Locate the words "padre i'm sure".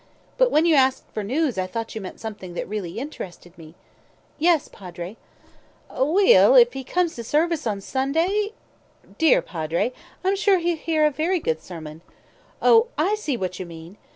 9.43-10.57